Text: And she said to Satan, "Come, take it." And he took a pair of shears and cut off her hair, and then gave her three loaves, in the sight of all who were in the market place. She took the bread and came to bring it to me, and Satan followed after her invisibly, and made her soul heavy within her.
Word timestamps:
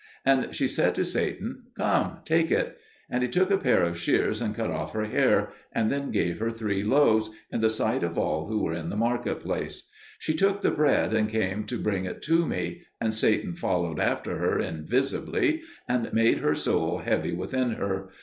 And 0.25 0.55
she 0.55 0.67
said 0.67 0.95
to 0.95 1.05
Satan, 1.05 1.65
"Come, 1.77 2.21
take 2.25 2.49
it." 2.49 2.79
And 3.07 3.21
he 3.21 3.29
took 3.29 3.51
a 3.51 3.57
pair 3.59 3.83
of 3.83 3.99
shears 3.99 4.41
and 4.41 4.55
cut 4.55 4.71
off 4.71 4.93
her 4.93 5.05
hair, 5.05 5.49
and 5.71 5.91
then 5.91 6.09
gave 6.09 6.39
her 6.39 6.49
three 6.49 6.81
loaves, 6.83 7.29
in 7.51 7.61
the 7.61 7.69
sight 7.69 8.01
of 8.01 8.17
all 8.17 8.47
who 8.47 8.63
were 8.63 8.73
in 8.73 8.89
the 8.89 8.95
market 8.97 9.41
place. 9.41 9.87
She 10.17 10.33
took 10.33 10.63
the 10.63 10.71
bread 10.71 11.13
and 11.13 11.29
came 11.29 11.65
to 11.65 11.77
bring 11.77 12.05
it 12.05 12.23
to 12.23 12.47
me, 12.47 12.81
and 12.99 13.13
Satan 13.13 13.53
followed 13.53 13.99
after 13.99 14.39
her 14.39 14.57
invisibly, 14.57 15.61
and 15.87 16.11
made 16.11 16.39
her 16.39 16.55
soul 16.55 16.97
heavy 16.97 17.33
within 17.33 17.73
her. 17.73 18.09